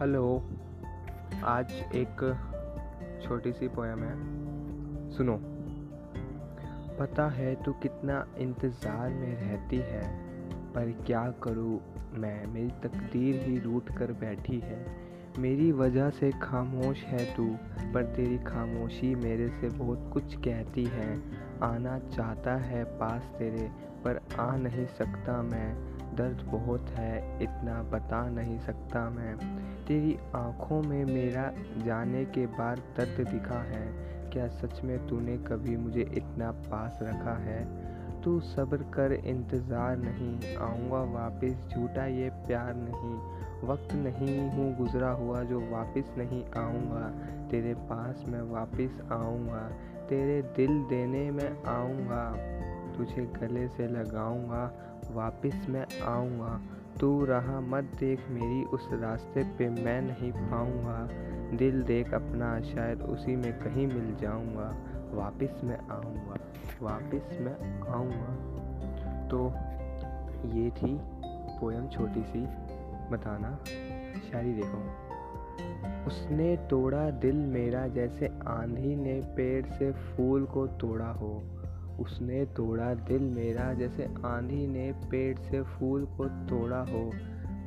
[0.00, 0.42] Hello.
[1.44, 2.38] आज एक
[3.22, 4.14] छोटी सी पोएम है।
[5.10, 5.40] सुनो।
[6.98, 10.18] पता है तू कितना इंतज़ार में रहती है,
[10.72, 11.80] पर क्या करूँ
[12.12, 12.46] मैं?
[12.46, 14.86] मेरी तकदीर ही रूट कर बैठी है।
[15.38, 17.56] मेरी वजह से खामोश है तू,
[17.94, 21.22] पर तेरी खामोशी मेरे से बहुत कुछ कहती है।
[21.62, 23.70] आना चाहता है पास तेरे,
[24.04, 29.36] पर आ नहीं सकता मैं। दर्द बहुत है, इतना बता नहीं सकता मैं।
[29.84, 31.52] तेरी आँखों में मेरा
[31.84, 33.86] जाने के बाद दर्द दिखा है।
[34.30, 37.94] क्या सच में तूने कभी मुझे इतना पास रखा है?
[38.24, 45.10] तू सब्र कर, इंतज़ार नहीं। आऊँगा वापस, झूठा ये प्यार नहीं। वक्त नहीं हूँ गुज़रा
[45.10, 47.08] हुआ जो वापस नहीं आऊँगा।
[47.50, 49.70] तेरे पास मैं वापस आऊँगा।
[50.08, 52.36] तेरे दिल देने में आऊँगा।
[52.96, 54.72] तुझे गले से लगाऊँगा।
[55.10, 56.60] वापस मैं आऊँगा।
[57.00, 61.08] तू रहा मत देख मेरी उस रास्ते पे मैं नहीं पाऊँगा।
[61.56, 64.76] दिल देख अपना, शायद उसी में कहीं मिल जाऊँगा।
[65.12, 66.36] वापस मैं आऊँगा,
[66.82, 68.54] वापस मैं आऊँगा।
[69.28, 69.46] तो
[70.48, 71.00] ये थी
[71.60, 72.46] पोयम छोटी सी,
[73.10, 73.58] बताना,
[74.32, 75.04] शायरी देखो।
[76.06, 81.42] उसने तोड़ा दिल मेरा जैसे आंधी ने पेड़ से फूल को तोड़ा हो।
[82.00, 87.10] उसने तोड़ा दिल मेरा जैसे आंधी ने पेड़ से फूल को तोड़ा हो।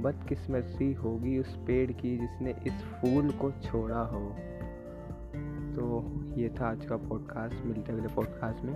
[0.02, 4.36] बदकिस्मती होगी उस पेड़ की जिसने इस फूल को छोड़ा हो।
[5.76, 8.74] तो ये था आज का पॉडकास्ट मिलते अगले पॉडकास्ट में।